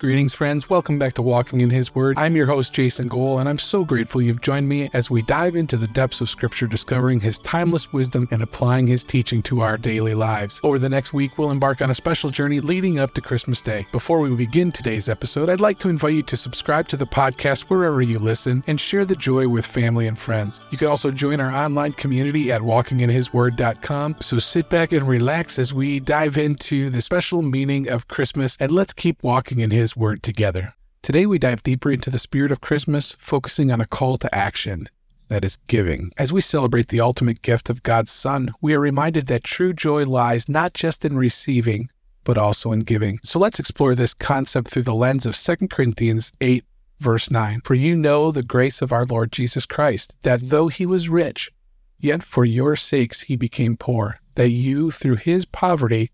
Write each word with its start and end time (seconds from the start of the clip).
Greetings, 0.00 0.32
friends. 0.32 0.70
Welcome 0.70 0.96
back 0.96 1.14
to 1.14 1.22
Walking 1.22 1.60
in 1.60 1.70
His 1.70 1.92
Word. 1.92 2.18
I'm 2.18 2.36
your 2.36 2.46
host, 2.46 2.72
Jason 2.72 3.08
Goal, 3.08 3.40
and 3.40 3.48
I'm 3.48 3.58
so 3.58 3.84
grateful 3.84 4.22
you've 4.22 4.40
joined 4.40 4.68
me 4.68 4.88
as 4.92 5.10
we 5.10 5.22
dive 5.22 5.56
into 5.56 5.76
the 5.76 5.88
depths 5.88 6.20
of 6.20 6.28
Scripture, 6.28 6.68
discovering 6.68 7.18
His 7.18 7.40
timeless 7.40 7.92
wisdom 7.92 8.28
and 8.30 8.40
applying 8.40 8.86
His 8.86 9.02
teaching 9.02 9.42
to 9.42 9.60
our 9.60 9.76
daily 9.76 10.14
lives. 10.14 10.60
Over 10.62 10.78
the 10.78 10.88
next 10.88 11.12
week, 11.12 11.36
we'll 11.36 11.50
embark 11.50 11.82
on 11.82 11.90
a 11.90 11.96
special 11.96 12.30
journey 12.30 12.60
leading 12.60 13.00
up 13.00 13.12
to 13.14 13.20
Christmas 13.20 13.60
Day. 13.60 13.86
Before 13.90 14.20
we 14.20 14.32
begin 14.36 14.70
today's 14.70 15.08
episode, 15.08 15.50
I'd 15.50 15.58
like 15.58 15.80
to 15.80 15.88
invite 15.88 16.14
you 16.14 16.22
to 16.22 16.36
subscribe 16.36 16.86
to 16.90 16.96
the 16.96 17.04
podcast 17.04 17.62
wherever 17.62 18.00
you 18.00 18.20
listen 18.20 18.62
and 18.68 18.80
share 18.80 19.04
the 19.04 19.16
joy 19.16 19.48
with 19.48 19.66
family 19.66 20.06
and 20.06 20.16
friends. 20.16 20.60
You 20.70 20.78
can 20.78 20.86
also 20.86 21.10
join 21.10 21.40
our 21.40 21.50
online 21.52 21.90
community 21.90 22.52
at 22.52 22.60
walkinginhisword.com. 22.60 24.18
So 24.20 24.38
sit 24.38 24.70
back 24.70 24.92
and 24.92 25.08
relax 25.08 25.58
as 25.58 25.74
we 25.74 25.98
dive 25.98 26.38
into 26.38 26.88
the 26.88 27.02
special 27.02 27.42
meaning 27.42 27.88
of 27.88 28.06
Christmas, 28.06 28.56
and 28.60 28.70
let's 28.70 28.92
keep 28.92 29.20
walking 29.24 29.58
in 29.58 29.72
His 29.72 29.87
his 29.88 29.96
Word 29.96 30.22
together. 30.22 30.74
Today, 31.00 31.24
we 31.24 31.38
dive 31.38 31.62
deeper 31.62 31.90
into 31.90 32.10
the 32.10 32.18
spirit 32.18 32.52
of 32.52 32.60
Christmas, 32.60 33.12
focusing 33.12 33.72
on 33.72 33.80
a 33.80 33.86
call 33.86 34.18
to 34.18 34.34
action 34.34 34.90
that 35.28 35.44
is 35.44 35.56
giving. 35.66 36.12
As 36.18 36.30
we 36.30 36.42
celebrate 36.42 36.88
the 36.88 37.00
ultimate 37.00 37.40
gift 37.40 37.70
of 37.70 37.82
God's 37.82 38.10
Son, 38.10 38.50
we 38.60 38.74
are 38.74 38.80
reminded 38.80 39.28
that 39.28 39.44
true 39.44 39.72
joy 39.72 40.04
lies 40.04 40.46
not 40.46 40.74
just 40.74 41.06
in 41.06 41.16
receiving, 41.16 41.88
but 42.24 42.36
also 42.36 42.70
in 42.70 42.80
giving. 42.80 43.18
So 43.22 43.38
let's 43.38 43.58
explore 43.58 43.94
this 43.94 44.12
concept 44.12 44.68
through 44.68 44.82
the 44.82 44.94
lens 44.94 45.24
of 45.24 45.34
2 45.34 45.68
Corinthians 45.68 46.32
8, 46.42 46.64
verse 46.98 47.30
9. 47.30 47.62
For 47.64 47.74
you 47.74 47.96
know 47.96 48.30
the 48.30 48.42
grace 48.42 48.82
of 48.82 48.92
our 48.92 49.06
Lord 49.06 49.32
Jesus 49.32 49.64
Christ, 49.64 50.14
that 50.22 50.50
though 50.50 50.68
he 50.68 50.84
was 50.84 51.08
rich, 51.08 51.50
yet 51.98 52.22
for 52.22 52.44
your 52.44 52.76
sakes 52.76 53.22
he 53.22 53.36
became 53.36 53.78
poor, 53.78 54.20
that 54.34 54.50
you, 54.50 54.90
through 54.90 55.16
his 55.16 55.46
poverty, 55.46 56.10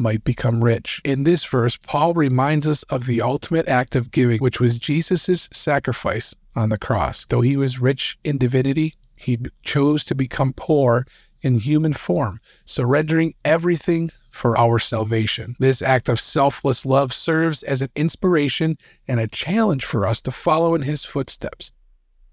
might 0.00 0.24
become 0.24 0.64
rich. 0.64 1.00
In 1.04 1.24
this 1.24 1.44
verse, 1.44 1.76
Paul 1.76 2.14
reminds 2.14 2.66
us 2.66 2.82
of 2.84 3.06
the 3.06 3.22
ultimate 3.22 3.68
act 3.68 3.94
of 3.94 4.10
giving, 4.10 4.38
which 4.38 4.60
was 4.60 4.78
Jesus' 4.78 5.48
sacrifice 5.52 6.34
on 6.56 6.70
the 6.70 6.78
cross. 6.78 7.26
Though 7.26 7.42
he 7.42 7.56
was 7.56 7.80
rich 7.80 8.18
in 8.24 8.38
divinity, 8.38 8.94
he 9.16 9.38
chose 9.62 10.02
to 10.04 10.14
become 10.14 10.52
poor 10.54 11.04
in 11.42 11.58
human 11.58 11.92
form, 11.92 12.40
surrendering 12.64 13.34
everything 13.44 14.10
for 14.30 14.58
our 14.58 14.78
salvation. 14.78 15.56
This 15.58 15.82
act 15.82 16.08
of 16.08 16.20
selfless 16.20 16.84
love 16.84 17.12
serves 17.12 17.62
as 17.62 17.82
an 17.82 17.90
inspiration 17.96 18.76
and 19.08 19.20
a 19.20 19.28
challenge 19.28 19.84
for 19.84 20.06
us 20.06 20.22
to 20.22 20.32
follow 20.32 20.74
in 20.74 20.82
his 20.82 21.04
footsteps. 21.04 21.72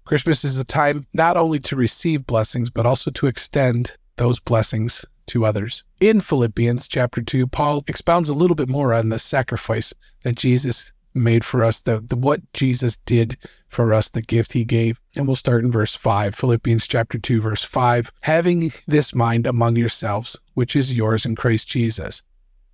Christmas 0.04 0.44
is 0.44 0.58
a 0.58 0.64
time 0.64 1.06
not 1.12 1.36
only 1.36 1.58
to 1.60 1.76
receive 1.76 2.26
blessings, 2.26 2.70
but 2.70 2.86
also 2.86 3.10
to 3.10 3.26
extend 3.26 3.92
those 4.16 4.40
blessings 4.40 5.04
to 5.28 5.44
others. 5.44 5.84
In 6.00 6.20
Philippians 6.20 6.88
chapter 6.88 7.22
2, 7.22 7.46
Paul 7.46 7.84
expounds 7.86 8.28
a 8.28 8.34
little 8.34 8.56
bit 8.56 8.68
more 8.68 8.92
on 8.92 9.08
the 9.08 9.18
sacrifice 9.18 9.94
that 10.22 10.36
Jesus 10.36 10.92
made 11.14 11.44
for 11.44 11.62
us, 11.64 11.80
the, 11.80 12.00
the 12.00 12.16
what 12.16 12.40
Jesus 12.52 12.96
did 13.04 13.36
for 13.68 13.92
us, 13.92 14.10
the 14.10 14.22
gift 14.22 14.52
he 14.52 14.64
gave. 14.64 15.00
And 15.16 15.26
we'll 15.26 15.36
start 15.36 15.64
in 15.64 15.70
verse 15.70 15.94
5, 15.94 16.34
Philippians 16.34 16.86
chapter 16.86 17.18
2, 17.18 17.40
verse 17.40 17.64
5. 17.64 18.12
Having 18.22 18.72
this 18.86 19.14
mind 19.14 19.46
among 19.46 19.76
yourselves, 19.76 20.38
which 20.54 20.76
is 20.76 20.94
yours 20.94 21.26
in 21.26 21.36
Christ 21.36 21.68
Jesus, 21.68 22.22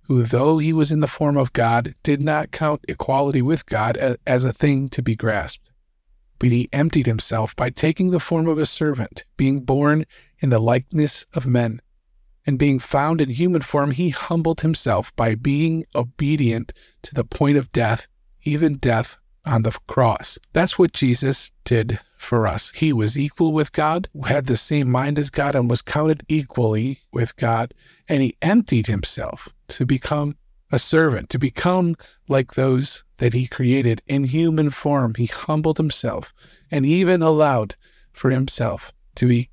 who, 0.03 0.23
though 0.23 0.59
he 0.59 0.73
was 0.73 0.91
in 0.91 0.99
the 0.99 1.07
form 1.07 1.37
of 1.37 1.53
God, 1.53 1.95
did 2.03 2.21
not 2.21 2.51
count 2.51 2.85
equality 2.87 3.41
with 3.41 3.65
God 3.65 3.97
as 4.27 4.43
a 4.43 4.53
thing 4.53 4.89
to 4.89 5.01
be 5.01 5.15
grasped. 5.15 5.71
But 6.37 6.49
he 6.49 6.69
emptied 6.73 7.05
himself 7.05 7.55
by 7.55 7.69
taking 7.69 8.11
the 8.11 8.19
form 8.19 8.47
of 8.47 8.59
a 8.59 8.65
servant, 8.65 9.25
being 9.37 9.61
born 9.61 10.05
in 10.39 10.49
the 10.49 10.61
likeness 10.61 11.25
of 11.33 11.47
men 11.47 11.81
and 12.45 12.59
being 12.59 12.79
found 12.79 13.21
in 13.21 13.29
human 13.29 13.61
form, 13.61 13.91
he 13.91 14.09
humbled 14.09 14.61
himself 14.61 15.15
by 15.15 15.35
being 15.35 15.85
obedient 15.95 16.73
to 17.03 17.13
the 17.13 17.23
point 17.23 17.57
of 17.57 17.71
death, 17.71 18.07
even 18.43 18.77
death 18.77 19.17
on 19.45 19.63
the 19.63 19.77
cross. 19.87 20.37
That's 20.53 20.77
what 20.77 20.93
Jesus 20.93 21.51
did 21.63 21.99
for 22.17 22.47
us. 22.47 22.71
He 22.75 22.91
was 22.91 23.17
equal 23.17 23.53
with 23.53 23.71
God, 23.71 24.07
had 24.25 24.45
the 24.45 24.57
same 24.57 24.89
mind 24.89 25.19
as 25.19 25.29
God, 25.29 25.55
and 25.55 25.69
was 25.69 25.81
counted 25.81 26.23
equally 26.27 26.99
with 27.11 27.35
God. 27.35 27.73
And 28.09 28.21
he 28.21 28.35
emptied 28.41 28.87
himself 28.87 29.49
to 29.69 29.85
become 29.85 30.35
a 30.71 30.79
servant, 30.79 31.29
to 31.29 31.39
become 31.39 31.95
like 32.27 32.53
those 32.53 33.03
that 33.17 33.33
he 33.33 33.47
created 33.47 34.01
in 34.07 34.23
human 34.23 34.69
form. 34.71 35.13
He 35.15 35.27
humbled 35.27 35.77
himself 35.77 36.33
and 36.71 36.85
even 36.85 37.21
allowed 37.21 37.75
for 38.11 38.31
himself 38.31 38.91
to 39.15 39.27
be 39.27 39.49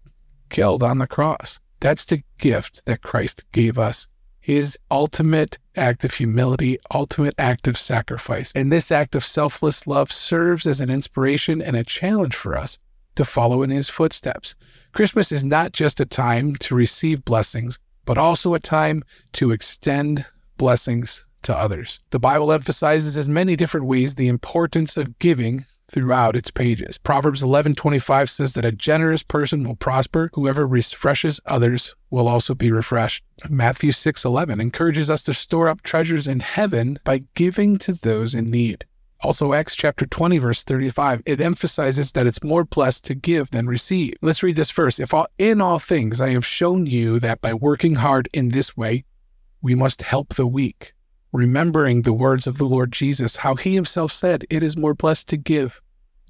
killed 0.49 0.83
on 0.83 0.99
the 0.99 1.07
cross. 1.07 1.61
That's 1.83 2.05
the 2.05 2.23
gift 2.39 2.87
that 2.87 3.03
Christ 3.03 3.45
gave 3.51 3.77
us. 3.77 4.07
His 4.39 4.79
ultimate 4.89 5.59
act 5.75 6.05
of 6.05 6.15
humility, 6.15 6.79
ultimate 6.95 7.35
act 7.39 7.67
of 7.67 7.77
sacrifice. 7.77 8.53
And 8.55 8.71
this 8.71 8.93
act 8.93 9.17
of 9.17 9.25
selfless 9.25 9.85
love 9.89 10.13
serves 10.13 10.65
as 10.65 10.81
an 10.81 10.91
inspiration 10.91 11.61
and 11.61 11.75
a 11.75 11.83
challenge 11.83 12.37
for 12.37 12.57
us 12.57 12.79
to 13.17 13.25
follow 13.25 13.65
in 13.65 13.71
his 13.71 13.91
footsteps. 13.91 14.55
Christmas 14.93 15.33
is 15.33 15.43
not 15.43 15.73
just 15.73 15.99
a 15.99 16.07
time 16.07 16.55
to 16.57 16.77
receive 16.77 17.25
blessings, 17.25 17.81
but 18.05 18.17
also 18.17 18.55
a 18.55 18.61
time 18.61 19.03
to 19.33 19.51
extend 19.51 20.25
blessings 20.59 21.25
to 21.43 21.57
others. 21.57 21.99
The 22.11 22.21
Bible 22.21 22.53
emphasizes 22.53 23.17
in 23.17 23.33
many 23.33 23.57
different 23.57 23.87
ways 23.87 24.15
the 24.15 24.29
importance 24.29 24.97
of 24.97 25.19
giving 25.19 25.65
throughout 25.93 26.35
its 26.35 26.51
pages. 26.51 26.99
Proverbs 26.99 27.43
11:25 27.43 28.31
says 28.31 28.55
that 28.55 28.65
a 28.65 28.73
generous 28.73 29.23
person 29.23 29.63
will 29.67 29.77
prosper, 29.77 30.31
whoever 30.35 30.67
refreshes 30.67 31.41
others 31.47 31.95
will 32.11 32.27
also 32.27 32.55
be 32.55 32.73
refreshed. 32.73 33.23
Matthew 33.49 33.93
6:11 33.93 34.61
encourages 34.61 35.11
us 35.11 35.23
to 35.25 35.35
store 35.35 35.69
up 35.69 35.83
treasures 35.83 36.27
in 36.27 36.41
heaven 36.41 36.99
by 37.05 37.25
giving 37.35 37.77
to 37.79 37.93
those 37.93 38.35
in 38.35 38.51
need. 38.51 38.87
Also, 39.21 39.53
Acts 39.53 39.77
chapter 39.77 40.05
20, 40.05 40.39
verse 40.39 40.65
35, 40.65 41.23
it 41.25 41.41
emphasizes 41.41 42.11
that 42.11 42.27
it's 42.27 42.43
more 42.43 42.65
blessed 42.65 43.05
to 43.05 43.15
give 43.15 43.53
than 43.53 43.69
receive. 43.69 44.15
Let's 44.21 44.43
read 44.43 44.57
this 44.57 44.73
verse. 44.73 44.99
If 44.99 45.15
all, 45.15 45.29
in 45.39 45.61
all 45.61 45.79
things 45.79 46.21
I 46.21 46.31
have 46.31 46.45
shown 46.45 46.87
you 46.87 47.21
that 47.21 47.41
by 47.41 47.55
working 47.55 47.97
hard 47.97 48.29
in 48.33 48.49
this 48.49 48.77
way, 48.77 49.05
we 49.61 49.77
must 49.77 50.03
help 50.03 50.35
the 50.35 50.47
weak 50.47 50.93
remembering 51.33 52.03
the 52.03 52.13
words 52.13 52.47
of 52.47 52.59
the 52.59 52.65
Lord 52.65 52.93
Jesus, 52.93 53.37
how 53.37 53.55
he 53.57 53.75
himself 53.75 54.13
said, 54.13 54.45
It 54.51 54.63
is 54.63 54.77
more 54.77 54.95
blessed 54.95 55.29
to 55.29 55.37
give 55.37 55.81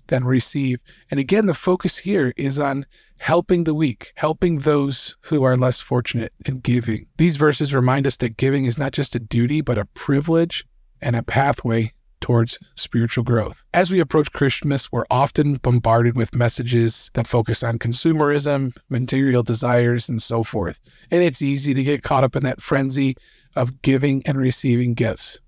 than 0.08 0.24
receive. 0.24 0.80
And 1.10 1.18
again, 1.18 1.46
the 1.46 1.54
focus 1.54 1.98
here 1.98 2.32
is 2.36 2.58
on 2.58 2.86
helping 3.18 3.64
the 3.64 3.74
weak, 3.74 4.12
helping 4.16 4.58
those 4.58 5.16
who 5.22 5.42
are 5.44 5.56
less 5.56 5.80
fortunate 5.80 6.32
in 6.46 6.60
giving. 6.60 7.06
These 7.16 7.36
verses 7.36 7.74
remind 7.74 8.06
us 8.06 8.16
that 8.18 8.36
giving 8.36 8.64
is 8.64 8.78
not 8.78 8.92
just 8.92 9.14
a 9.14 9.20
duty, 9.20 9.60
but 9.60 9.78
a 9.78 9.86
privilege 9.86 10.64
and 11.00 11.16
a 11.16 11.22
pathway 11.22 11.92
towards 12.22 12.58
spiritual 12.76 13.24
growth. 13.24 13.62
As 13.74 13.90
we 13.90 14.00
approach 14.00 14.32
Christmas, 14.32 14.90
we're 14.90 15.04
often 15.10 15.56
bombarded 15.56 16.16
with 16.16 16.34
messages 16.34 17.10
that 17.12 17.26
focus 17.26 17.62
on 17.62 17.78
consumerism, 17.78 18.74
material 18.88 19.42
desires, 19.42 20.08
and 20.08 20.22
so 20.22 20.42
forth. 20.42 20.80
And 21.10 21.22
it's 21.22 21.42
easy 21.42 21.74
to 21.74 21.84
get 21.84 22.02
caught 22.02 22.24
up 22.24 22.34
in 22.34 22.44
that 22.44 22.62
frenzy 22.62 23.16
of 23.54 23.82
giving 23.82 24.22
and 24.24 24.38
receiving 24.38 24.94
gifts. 24.94 25.40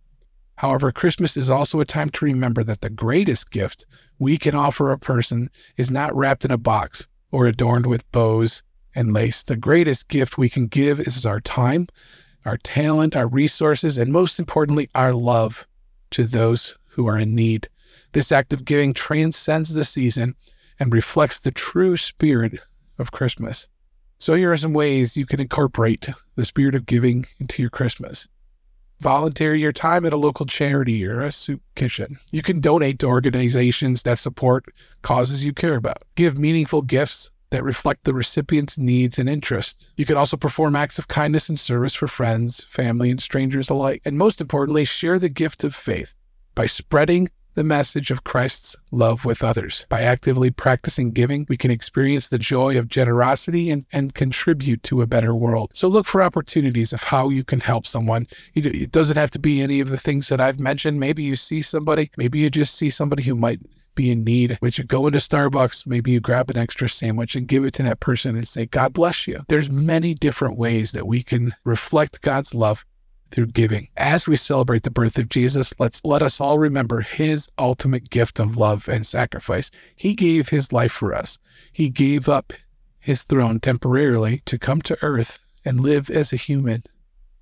However, 0.56 0.92
Christmas 0.92 1.36
is 1.36 1.50
also 1.50 1.80
a 1.80 1.84
time 1.84 2.10
to 2.10 2.24
remember 2.24 2.62
that 2.64 2.80
the 2.80 2.90
greatest 2.90 3.50
gift 3.50 3.86
we 4.18 4.36
can 4.36 4.54
offer 4.54 4.90
a 4.90 4.98
person 4.98 5.48
is 5.76 5.90
not 5.90 6.14
wrapped 6.14 6.44
in 6.44 6.50
a 6.50 6.58
box 6.58 7.08
or 7.32 7.46
adorned 7.46 7.86
with 7.86 8.10
bows 8.12 8.62
and 8.94 9.12
lace. 9.12 9.42
The 9.42 9.56
greatest 9.56 10.08
gift 10.08 10.38
we 10.38 10.48
can 10.48 10.66
give 10.68 11.00
is 11.00 11.26
our 11.26 11.40
time, 11.40 11.88
our 12.44 12.56
talent, 12.58 13.16
our 13.16 13.26
resources, 13.26 13.98
and 13.98 14.12
most 14.12 14.38
importantly, 14.38 14.88
our 14.94 15.12
love 15.12 15.66
to 16.14 16.24
those 16.24 16.76
who 16.90 17.08
are 17.08 17.18
in 17.18 17.34
need. 17.34 17.68
This 18.12 18.30
act 18.30 18.52
of 18.52 18.64
giving 18.64 18.94
transcends 18.94 19.74
the 19.74 19.84
season 19.84 20.36
and 20.78 20.92
reflects 20.92 21.40
the 21.40 21.50
true 21.50 21.96
spirit 21.96 22.58
of 22.98 23.12
Christmas. 23.12 23.68
So, 24.18 24.34
here 24.34 24.52
are 24.52 24.56
some 24.56 24.72
ways 24.72 25.16
you 25.16 25.26
can 25.26 25.40
incorporate 25.40 26.08
the 26.36 26.44
spirit 26.44 26.76
of 26.76 26.86
giving 26.86 27.26
into 27.40 27.62
your 27.62 27.70
Christmas. 27.70 28.28
Volunteer 29.00 29.54
your 29.54 29.72
time 29.72 30.06
at 30.06 30.12
a 30.12 30.16
local 30.16 30.46
charity 30.46 31.04
or 31.04 31.20
a 31.20 31.32
soup 31.32 31.60
kitchen. 31.74 32.16
You 32.30 32.42
can 32.42 32.60
donate 32.60 33.00
to 33.00 33.06
organizations 33.06 34.04
that 34.04 34.20
support 34.20 34.66
causes 35.02 35.44
you 35.44 35.52
care 35.52 35.74
about. 35.74 36.04
Give 36.14 36.38
meaningful 36.38 36.82
gifts 36.82 37.32
that 37.54 37.62
reflect 37.62 38.02
the 38.02 38.12
recipient's 38.12 38.76
needs 38.76 39.16
and 39.16 39.28
interests. 39.28 39.92
You 39.96 40.04
can 40.04 40.16
also 40.16 40.36
perform 40.36 40.74
acts 40.74 40.98
of 40.98 41.06
kindness 41.06 41.48
and 41.48 41.58
service 41.58 41.94
for 41.94 42.08
friends, 42.08 42.64
family, 42.64 43.10
and 43.10 43.22
strangers 43.22 43.70
alike. 43.70 44.02
And 44.04 44.18
most 44.18 44.40
importantly, 44.40 44.84
share 44.84 45.20
the 45.20 45.28
gift 45.28 45.62
of 45.62 45.72
faith 45.72 46.14
by 46.56 46.66
spreading 46.66 47.28
the 47.54 47.62
message 47.62 48.10
of 48.10 48.24
Christ's 48.24 48.74
love 48.90 49.24
with 49.24 49.44
others. 49.44 49.86
By 49.88 50.02
actively 50.02 50.50
practicing 50.50 51.12
giving, 51.12 51.46
we 51.48 51.56
can 51.56 51.70
experience 51.70 52.28
the 52.28 52.38
joy 52.38 52.76
of 52.76 52.88
generosity 52.88 53.70
and, 53.70 53.86
and 53.92 54.12
contribute 54.12 54.82
to 54.84 55.02
a 55.02 55.06
better 55.06 55.32
world. 55.32 55.70
So 55.74 55.86
look 55.86 56.06
for 56.06 56.22
opportunities 56.22 56.92
of 56.92 57.04
how 57.04 57.28
you 57.28 57.44
can 57.44 57.60
help 57.60 57.86
someone. 57.86 58.26
It 58.54 58.90
doesn't 58.90 59.16
have 59.16 59.30
to 59.30 59.38
be 59.38 59.60
any 59.60 59.78
of 59.78 59.90
the 59.90 59.96
things 59.96 60.28
that 60.28 60.40
I've 60.40 60.58
mentioned. 60.58 60.98
Maybe 60.98 61.22
you 61.22 61.36
see 61.36 61.62
somebody, 61.62 62.10
maybe 62.16 62.40
you 62.40 62.50
just 62.50 62.74
see 62.74 62.90
somebody 62.90 63.22
who 63.22 63.36
might 63.36 63.60
be 63.94 64.10
in 64.10 64.24
need, 64.24 64.58
but 64.60 64.78
you 64.78 64.84
go 64.84 65.06
into 65.06 65.18
Starbucks, 65.18 65.86
maybe 65.86 66.10
you 66.10 66.20
grab 66.20 66.50
an 66.50 66.56
extra 66.56 66.88
sandwich 66.88 67.36
and 67.36 67.48
give 67.48 67.64
it 67.64 67.74
to 67.74 67.82
that 67.84 68.00
person 68.00 68.36
and 68.36 68.46
say, 68.46 68.66
God 68.66 68.92
bless 68.92 69.26
you. 69.26 69.44
There's 69.48 69.70
many 69.70 70.14
different 70.14 70.58
ways 70.58 70.92
that 70.92 71.06
we 71.06 71.22
can 71.22 71.54
reflect 71.64 72.22
God's 72.22 72.54
love 72.54 72.84
through 73.30 73.46
giving. 73.46 73.88
As 73.96 74.28
we 74.28 74.36
celebrate 74.36 74.84
the 74.84 74.90
birth 74.90 75.18
of 75.18 75.28
Jesus, 75.28 75.74
let's 75.78 76.04
let 76.04 76.22
us 76.22 76.40
all 76.40 76.58
remember 76.58 77.00
his 77.00 77.50
ultimate 77.58 78.10
gift 78.10 78.38
of 78.38 78.56
love 78.56 78.88
and 78.88 79.04
sacrifice. 79.06 79.70
He 79.96 80.14
gave 80.14 80.48
his 80.48 80.72
life 80.72 80.92
for 80.92 81.14
us. 81.14 81.38
He 81.72 81.88
gave 81.88 82.28
up 82.28 82.52
his 83.00 83.22
throne 83.22 83.60
temporarily 83.60 84.42
to 84.46 84.58
come 84.58 84.80
to 84.82 84.98
earth 85.02 85.44
and 85.64 85.80
live 85.80 86.10
as 86.10 86.32
a 86.32 86.36
human, 86.36 86.84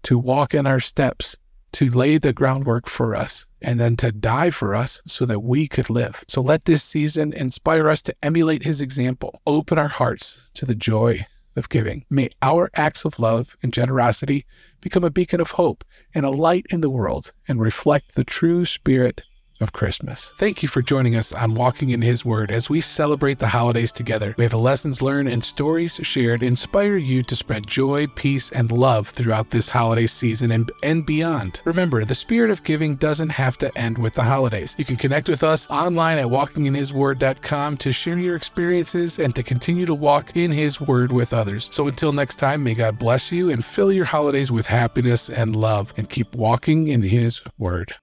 to 0.05 0.19
walk 0.19 0.55
in 0.55 0.67
our 0.67 0.81
steps, 0.81 1.37
to 1.73 1.87
lay 1.87 2.19
the 2.19 2.33
groundwork 2.33 2.89
for 2.89 3.15
us, 3.15 3.47
and 3.61 3.81
then 3.81 3.97
to 3.97 4.13
die 4.13 4.51
for 4.51 4.75
us 4.75 5.01
so 5.07 5.25
that 5.27 5.41
we 5.41 5.67
could 5.67 5.91
live. 5.91 6.25
So 6.29 6.41
let 6.41 6.65
this 6.65 6.83
season 6.83 7.33
inspire 7.33 7.89
us 7.89 8.03
to 8.03 8.15
emulate 8.23 8.63
his 8.63 8.81
example, 8.81 9.41
open 9.47 9.79
our 9.79 9.89
hearts 9.89 10.49
to 10.55 10.67
the 10.67 10.75
joy 10.75 11.27
of 11.57 11.69
giving. 11.69 12.05
May 12.09 12.31
our 12.41 12.71
acts 12.75 13.05
of 13.05 13.19
love 13.19 13.57
and 13.63 13.73
generosity 13.73 14.45
become 14.81 15.05
a 15.05 15.11
beacon 15.11 15.41
of 15.41 15.53
hope 15.53 15.85
and 16.15 16.25
a 16.25 16.31
light 16.31 16.67
in 16.71 16.81
the 16.81 16.91
world 16.91 17.33
and 17.49 17.61
reflect 17.61 18.15
the 18.15 18.25
true 18.25 18.65
spirit 18.65 19.23
of 19.63 19.73
Christmas. 19.73 20.35
Thank 20.37 20.63
you 20.63 20.69
for 20.69 20.83
joining 20.83 21.17
us 21.17 21.33
on 21.33 21.55
Walking 21.55 21.91
in 21.91 22.03
His 22.03 22.25
Word 22.25 22.51
as 22.51 22.69
we 22.69 22.81
celebrate 22.81 23.39
the 23.39 23.49
holidays 23.49 23.93
together. 23.93 24.35
May 24.37 24.49
the 24.49 24.59
lessons 24.59 25.01
learned 25.01 25.29
and 25.29 25.43
stories 25.43 26.01
shared 26.03 26.43
inspire 26.43 26.97
you 26.97 27.23
to 27.23 27.37
spread 27.37 27.67
joy, 27.67 28.07
peace, 28.09 28.51
and 28.51 28.71
love 28.73 29.09
throughout 29.09 29.51
this 29.51 29.71
holiday 29.71 30.07
season 30.07 30.51
and, 30.51 30.71
and 30.83 31.07
beyond. 31.07 31.63
Remember, 31.65 32.05
the 32.05 32.15
spirit 32.15 32.51
of 32.51 32.63
giving 32.63 32.97
doesn't 32.97 33.31
have 33.31 33.57
to 33.59 33.77
end 33.79 33.99
with 33.99 34.15
the 34.15 34.23
holidays. 34.23 34.75
You 34.79 34.85
can 34.85 34.97
connect 34.97 35.29
with 35.29 35.43
us 35.43 35.71
online 35.71 36.19
at 36.19 36.27
walkinginhisword.com 36.27 37.77
to 37.79 37.93
share 37.93 38.19
your 38.19 38.37
experiences 38.37 39.19
and 39.19 39.35
to 39.35 39.43
continue 39.43 39.87
to 39.87 39.95
walk 39.95 40.37
in 40.37 40.51
His 40.51 40.81
Word 40.81 41.13
with 41.13 41.33
others. 41.33 41.69
So 41.73 41.87
until 41.87 42.13
next 42.13 42.37
time, 42.37 42.65
may 42.65 42.75
God 42.75 42.99
bless 42.99 43.31
you 43.31 43.51
and 43.51 43.65
fill 43.65 43.93
your 43.93 44.05
holidays 44.05 44.51
with 44.51 44.67
happiness 44.67 45.31
and 45.31 45.55
love 45.55 45.93
and 45.97 46.09
keep 46.09 46.35
walking 46.35 46.89
in 46.89 47.03
His 47.03 47.43
Word. 47.59 47.95